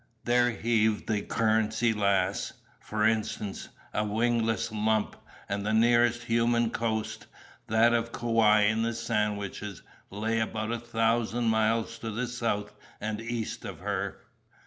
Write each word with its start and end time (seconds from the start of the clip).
There 0.23 0.49
heaved 0.49 1.07
the 1.07 1.21
Currency 1.21 1.93
Lass, 1.93 2.53
for 2.79 3.05
instance, 3.07 3.69
a 3.93 4.03
wingless 4.03 4.71
lump, 4.71 5.15
and 5.47 5.63
the 5.63 5.75
nearest 5.75 6.23
human 6.23 6.71
coast 6.71 7.27
(that 7.67 7.93
of 7.93 8.11
Kauai 8.11 8.61
in 8.61 8.81
the 8.81 8.95
Sandwiches) 8.95 9.83
lay 10.09 10.39
about 10.39 10.71
a 10.71 10.79
thousand 10.79 11.49
miles 11.49 11.99
to 11.99 12.25
south 12.25 12.73
and 12.99 13.21
east 13.21 13.63
of 13.63 13.77
her. 13.81 14.21